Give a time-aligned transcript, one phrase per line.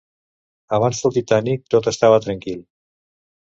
[0.77, 2.67] Abans del "Titanic", tot estava tranquil.